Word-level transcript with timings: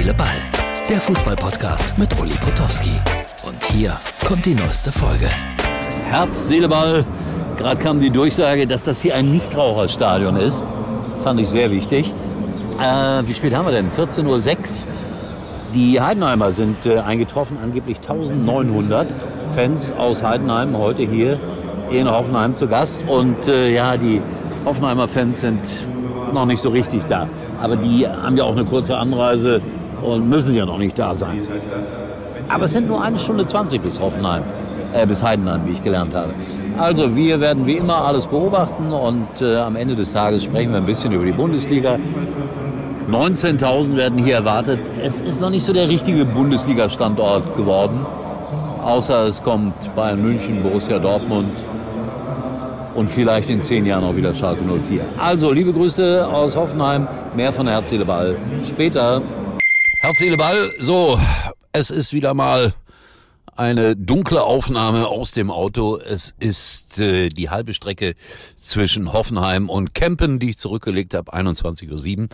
Seele, 0.00 0.14
Ball. 0.14 0.28
Der 0.88 0.98
Fußballpodcast 0.98 1.98
mit 1.98 2.18
Uli 2.18 2.32
Potowski. 2.40 2.92
Und 3.46 3.62
hier 3.64 3.98
kommt 4.26 4.46
die 4.46 4.54
neueste 4.54 4.90
Folge. 4.90 5.28
Herz, 6.08 6.48
Seele, 6.48 6.70
Ball. 6.70 7.04
Gerade 7.58 7.78
kam 7.78 8.00
die 8.00 8.08
Durchsage, 8.08 8.66
dass 8.66 8.84
das 8.84 9.02
hier 9.02 9.14
ein 9.14 9.30
Nichtraucherstadion 9.30 10.36
ist. 10.36 10.64
Fand 11.22 11.38
ich 11.38 11.50
sehr 11.50 11.70
wichtig. 11.70 12.10
Äh, 12.80 13.22
wie 13.26 13.34
spät 13.34 13.54
haben 13.54 13.66
wir 13.66 13.72
denn? 13.72 13.90
14.06 13.90 14.24
Uhr. 14.24 14.56
Die 15.74 16.00
Heidenheimer 16.00 16.50
sind 16.50 16.86
äh, 16.86 17.00
eingetroffen, 17.00 17.58
angeblich 17.62 17.98
1900 17.98 19.06
Fans 19.54 19.92
aus 19.92 20.22
Heidenheim 20.22 20.78
heute 20.78 21.02
hier 21.02 21.38
in 21.90 22.10
Hoffenheim 22.10 22.56
zu 22.56 22.68
Gast. 22.68 23.02
Und 23.06 23.46
äh, 23.48 23.74
ja, 23.74 23.98
die 23.98 24.22
Hoffenheimer 24.64 25.08
Fans 25.08 25.40
sind 25.40 25.60
noch 26.32 26.46
nicht 26.46 26.62
so 26.62 26.70
richtig 26.70 27.02
da. 27.10 27.28
Aber 27.60 27.76
die 27.76 28.08
haben 28.08 28.38
ja 28.38 28.44
auch 28.44 28.56
eine 28.56 28.64
kurze 28.64 28.96
Anreise 28.96 29.60
und 30.02 30.28
müssen 30.28 30.54
ja 30.54 30.66
noch 30.66 30.78
nicht 30.78 30.98
da 30.98 31.14
sein. 31.14 31.40
Aber 32.48 32.64
es 32.64 32.72
sind 32.72 32.88
nur 32.88 33.02
eine 33.02 33.18
Stunde 33.18 33.46
20 33.46 33.80
bis 33.82 34.00
Hoffenheim, 34.00 34.42
äh, 34.92 35.06
bis 35.06 35.22
Heidenheim, 35.22 35.62
wie 35.66 35.72
ich 35.72 35.82
gelernt 35.82 36.14
habe. 36.14 36.30
Also 36.78 37.14
wir 37.14 37.40
werden 37.40 37.66
wie 37.66 37.76
immer 37.76 38.04
alles 38.04 38.26
beobachten 38.26 38.92
und 38.92 39.42
äh, 39.42 39.56
am 39.56 39.76
Ende 39.76 39.94
des 39.94 40.12
Tages 40.12 40.44
sprechen 40.44 40.72
wir 40.72 40.78
ein 40.78 40.86
bisschen 40.86 41.12
über 41.12 41.24
die 41.24 41.32
Bundesliga. 41.32 41.98
19.000 43.10 43.96
werden 43.96 44.18
hier 44.18 44.36
erwartet. 44.36 44.80
Es 45.02 45.20
ist 45.20 45.40
noch 45.40 45.50
nicht 45.50 45.64
so 45.64 45.72
der 45.72 45.88
richtige 45.88 46.24
Bundesliga-Standort 46.24 47.56
geworden. 47.56 48.06
Außer 48.82 49.26
es 49.26 49.42
kommt 49.42 49.94
Bayern 49.94 50.22
München, 50.22 50.62
Borussia 50.62 50.98
Dortmund 50.98 51.52
und 52.94 53.10
vielleicht 53.10 53.50
in 53.50 53.62
zehn 53.62 53.86
Jahren 53.86 54.04
auch 54.04 54.16
wieder 54.16 54.32
Schalke 54.32 54.62
04. 54.62 55.02
Also, 55.18 55.52
liebe 55.52 55.72
Grüße 55.72 56.26
aus 56.26 56.56
Hoffenheim. 56.56 57.06
Mehr 57.34 57.52
von 57.52 57.66
Herz, 57.68 57.90
Seele, 57.90 58.04
Ball. 58.04 58.36
Später. 58.68 59.22
Herz, 60.02 60.16
Seele, 60.16 60.38
Ball. 60.38 60.72
So, 60.78 61.20
es 61.72 61.90
ist 61.90 62.14
wieder 62.14 62.32
mal 62.32 62.72
eine 63.54 63.94
dunkle 63.96 64.42
Aufnahme 64.42 65.06
aus 65.06 65.32
dem 65.32 65.50
Auto. 65.50 65.98
Es 65.98 66.34
ist 66.38 66.98
äh, 66.98 67.28
die 67.28 67.50
halbe 67.50 67.74
Strecke 67.74 68.14
zwischen 68.56 69.12
Hoffenheim 69.12 69.68
und 69.68 69.94
Kempen, 69.94 70.38
die 70.38 70.48
ich 70.48 70.58
zurückgelegt 70.58 71.12
habe, 71.12 71.34
21.07 71.34 72.18
Uhr. 72.18 72.28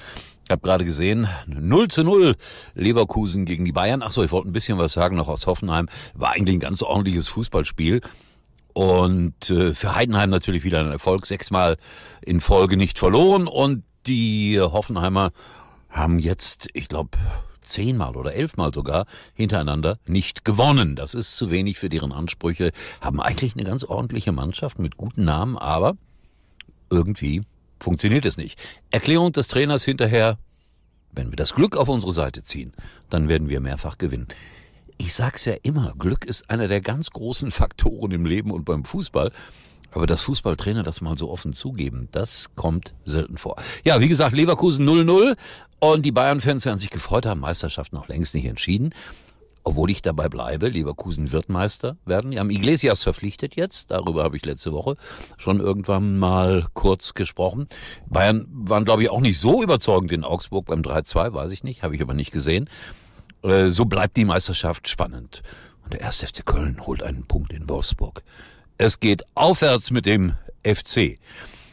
Ich 0.44 0.50
habe 0.50 0.62
gerade 0.62 0.84
gesehen, 0.84 1.28
0 1.48 1.89
zu 1.89 2.05
0 2.05 2.37
Leverkusen 2.75 3.47
gegen 3.47 3.64
die 3.64 3.72
Bayern. 3.72 4.05
Ach 4.05 4.12
so, 4.12 4.22
ich 4.22 4.31
wollte 4.31 4.48
ein 4.48 4.53
bisschen 4.53 4.78
was 4.78 4.92
sagen 4.92 5.17
noch 5.17 5.27
aus 5.27 5.48
Hoffenheim. 5.48 5.89
War 6.14 6.34
eigentlich 6.34 6.59
ein 6.59 6.61
ganz 6.61 6.83
ordentliches 6.83 7.27
Fußballspiel. 7.27 8.00
Und 8.75 9.50
äh, 9.50 9.75
für 9.75 9.97
Heidenheim 9.97 10.31
natürlich 10.31 10.62
wieder 10.62 10.78
ein 10.78 10.92
Erfolg. 10.92 11.27
Sechsmal 11.27 11.78
in 12.22 12.41
Folge 12.41 12.77
nicht 12.77 13.00
verloren. 13.00 13.48
Und 13.48 13.83
die 14.06 14.61
Hoffenheimer 14.61 15.33
haben 15.91 16.20
jetzt, 16.20 16.69
ich 16.72 16.89
glaube, 16.89 17.19
zehnmal 17.67 18.17
oder 18.17 18.34
elfmal 18.34 18.72
sogar 18.72 19.06
hintereinander 19.34 19.98
nicht 20.06 20.45
gewonnen. 20.45 20.97
Das 20.97 21.14
ist 21.14 21.36
zu 21.36 21.50
wenig 21.50 21.78
für 21.78 21.89
deren 21.89 22.12
Ansprüche. 22.12 22.72
Haben 23.00 23.20
eigentlich 23.20 23.55
eine 23.55 23.64
ganz 23.64 23.84
ordentliche 23.84 24.33
Mannschaft 24.33 24.78
mit 24.78 24.97
guten 24.97 25.25
Namen, 25.25 25.59
aber 25.59 25.97
irgendwie 26.91 27.42
funktioniert 27.81 28.25
es 28.25 28.37
nicht. 28.37 28.61
Erklärung 28.91 29.33
des 29.33 29.48
Trainers 29.48 29.84
hinterher, 29.84 30.39
wenn 31.12 31.31
wir 31.31 31.37
das 31.37 31.55
Glück 31.55 31.77
auf 31.77 31.89
unsere 31.89 32.12
Seite 32.12 32.42
ziehen, 32.42 32.72
dann 33.11 33.28
werden 33.28 33.48
wir 33.48 33.61
mehrfach 33.61 33.98
gewinnen. 33.98 34.28
Ich 34.98 35.14
sag's 35.14 35.44
ja 35.44 35.55
immer, 35.62 35.94
Glück 35.98 36.25
ist 36.25 36.48
einer 36.48 36.69
der 36.69 36.81
ganz 36.81 37.11
großen 37.11 37.50
Faktoren 37.50 38.12
im 38.12 38.25
Leben 38.25 38.50
und 38.50 38.64
beim 38.64 38.84
Fußball. 38.84 39.31
Aber 39.97 40.06
dass 40.06 40.20
Fußballtrainer 40.20 40.83
das 40.83 41.00
mal 41.00 41.16
so 41.16 41.30
offen 41.30 41.55
zugeben, 41.55 42.08
das 42.12 42.55
kommt 42.55 42.92
selten 43.06 43.39
vor. 43.39 43.56
Ja, 43.83 43.98
wie 43.98 44.08
gesagt, 44.08 44.36
Leverkusen 44.36 44.86
0-0 44.86 45.38
und 45.78 46.05
die 46.05 46.12
Bayern-Fans 46.12 46.66
werden 46.66 46.78
sich 46.78 46.91
gefreut 46.91 47.25
haben, 47.25 47.41
Meisterschaft 47.41 47.94
noch 47.94 48.06
längst 48.06 48.34
nicht 48.34 48.44
entschieden. 48.44 48.94
Obwohl 49.64 49.91
ich 49.91 50.03
dabei 50.03 50.28
bleibe, 50.28 50.69
Leverkusen 50.69 51.32
wird 51.32 51.48
Meister 51.48 51.97
werden. 52.04 52.31
Die 52.31 52.38
haben 52.38 52.50
Iglesias 52.50 53.04
verpflichtet 53.04 53.56
jetzt. 53.56 53.91
Darüber 53.91 54.22
habe 54.22 54.37
ich 54.37 54.44
letzte 54.44 54.71
Woche 54.75 54.97
schon 55.38 55.60
irgendwann 55.60 56.19
mal 56.19 56.66
kurz 56.75 57.15
gesprochen. 57.15 57.66
Bayern 58.06 58.47
waren, 58.50 58.84
glaube 58.84 59.03
ich, 59.03 59.09
auch 59.09 59.22
nicht 59.22 59.41
so 59.41 59.62
überzeugend 59.62 60.12
in 60.12 60.25
Augsburg 60.25 60.66
beim 60.66 60.82
3-2, 60.82 61.32
weiß 61.32 61.53
ich 61.53 61.65
nicht, 61.65 61.82
habe 61.82 61.97
ich 61.97 62.03
aber 62.03 62.12
nicht 62.12 62.32
gesehen. 62.32 62.69
Äh, 63.42 63.71
so 63.71 63.87
bleibt 63.87 64.19
die 64.19 64.26
Meisterschaft 64.26 64.88
spannend. 64.88 65.42
Und 65.84 65.94
der 65.94 66.04
1. 66.04 66.19
FC 66.19 66.44
Köln 66.44 66.87
holt 66.87 67.03
einen 67.03 67.26
Punkt 67.26 67.54
in 67.54 67.66
Wolfsburg. 67.66 68.22
Es 68.78 69.00
geht 69.00 69.25
aufwärts 69.34 69.91
mit 69.91 70.04
dem 70.04 70.34
FC. 70.62 71.19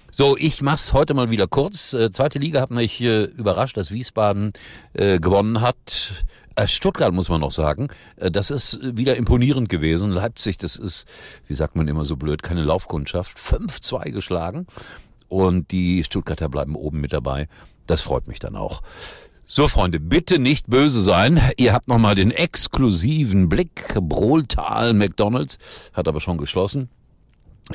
So, 0.10 0.38
ich 0.38 0.62
mach's 0.62 0.94
heute 0.94 1.14
mal 1.14 1.30
wieder 1.30 1.48
kurz. 1.48 1.92
Äh, 1.94 2.12
zweite 2.12 2.40
Liga 2.40 2.62
hat 2.62 2.72
mich 2.72 3.02
äh, 3.02 3.24
überrascht, 3.24 3.76
dass 3.76 3.92
Wiesbaden 3.92 4.54
äh, 4.94 5.20
gewonnen 5.20 5.60
hat. 5.60 6.26
Äh, 6.56 6.66
Stuttgart 6.66 7.14
muss 7.14 7.28
man 7.28 7.42
noch 7.42 7.52
sagen, 7.52 7.90
äh, 8.16 8.32
das 8.32 8.52
ist 8.52 8.80
wieder 8.82 9.18
imponierend 9.18 9.68
gewesen. 9.68 10.12
Leipzig, 10.12 10.58
das 10.60 10.78
ist, 10.78 11.06
wie 11.48 11.56
sagt 11.56 11.76
man 11.76 11.90
immer 11.90 12.06
so 12.06 12.16
blöd, 12.16 12.42
keine 12.42 12.64
Laufkundschaft. 12.64 13.38
5-2 13.38 14.12
geschlagen 14.12 14.66
und 15.28 15.72
die 15.72 16.06
Stuttgarter 16.06 16.48
bleiben 16.48 16.76
oben 16.76 17.02
mit 17.02 17.12
dabei. 17.12 17.50
Das 17.86 18.00
freut 18.02 18.28
mich 18.30 18.40
dann 18.40 18.56
auch. 18.56 18.82
So, 19.46 19.68
Freunde, 19.68 20.00
bitte 20.00 20.40
nicht 20.40 20.70
böse 20.70 21.02
sein. 21.02 21.42
Ihr 21.58 21.74
habt 21.74 21.90
nochmal 21.90 22.16
den 22.16 22.32
exklusiven 22.32 23.50
Blick. 23.50 23.94
Brohltal 24.00 24.94
McDonalds 24.94 25.58
hat 25.92 26.08
aber 26.08 26.22
schon 26.22 26.38
geschlossen. 26.38 26.90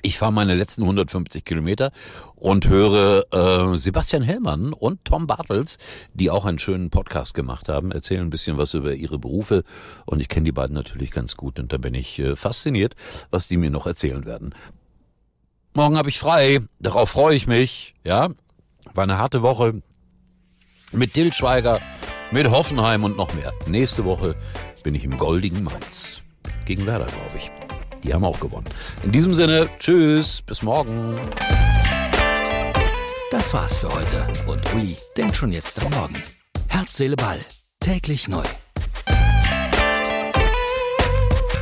Ich 0.03 0.17
fahre 0.17 0.33
meine 0.33 0.55
letzten 0.55 0.83
150 0.83 1.45
Kilometer 1.45 1.93
und 2.37 2.69
höre 2.69 3.27
äh, 3.33 3.77
Sebastian 3.77 4.23
Hellmann 4.23 4.73
und 4.73 5.05
Tom 5.05 5.27
Bartels, 5.27 5.77
die 6.15 6.31
auch 6.31 6.47
einen 6.47 6.59
schönen 6.59 6.89
Podcast 6.89 7.35
gemacht 7.35 7.69
haben, 7.69 7.93
erzählen 7.93 8.23
ein 8.23 8.31
bisschen 8.31 8.57
was 8.57 8.73
über 8.73 8.95
ihre 8.95 9.19
Berufe 9.19 9.63
und 10.07 10.21
ich 10.21 10.29
kenne 10.29 10.45
die 10.45 10.53
beiden 10.53 10.75
natürlich 10.75 11.11
ganz 11.11 11.37
gut 11.37 11.59
und 11.59 11.73
da 11.73 11.77
bin 11.77 11.95
ich 11.95 12.19
äh, 12.19 12.35
fasziniert, 12.35 12.97
was 13.31 13.49
die 13.49 13.57
mir 13.57 13.71
noch 13.71 13.87
erzählen 13.87 14.25
werden. 14.27 14.55
Morgen 15.75 15.97
habe 15.97 16.09
ich 16.09 16.19
frei, 16.19 16.61
darauf 16.81 17.11
freue 17.11 17.37
ich 17.37 17.47
mich, 17.47 17.95
ja. 18.05 18.31
War 18.95 19.05
eine 19.05 19.19
harte 19.19 19.43
Woche, 19.43 19.83
mit 20.93 21.15
Till 21.15 21.33
Schweiger, 21.33 21.81
mit 22.31 22.51
Hoffenheim 22.51 23.05
und 23.05 23.17
noch 23.17 23.33
mehr. 23.35 23.53
Nächste 23.67 24.05
Woche 24.05 24.37
bin 24.83 24.95
ich 24.95 25.05
im 25.05 25.17
goldigen 25.17 25.65
Mainz. 25.65 26.23
Gegen 26.65 26.87
Werder, 26.87 27.07
glaube 27.07 27.37
ich. 27.37 27.51
Die 28.05 28.15
haben 28.15 28.25
auch 28.25 28.39
gewonnen. 28.39 28.69
In 29.03 29.13
diesem 29.13 29.35
Sinne, 29.35 29.69
tschüss, 29.79 30.43
bis 30.43 30.63
morgen. 30.63 31.21
Das 33.31 33.53
war's 33.53 33.79
für 33.79 33.93
heute. 33.93 34.27
Und 34.47 34.75
Uli 34.75 34.97
denkt 35.17 35.37
schon 35.37 35.53
jetzt 35.53 35.83
am 35.85 35.91
Morgen. 35.93 36.23
Herz, 36.69 36.97
Seele, 36.97 37.17
Ball. 37.17 37.39
Täglich 37.81 38.29
neu. 38.29 38.45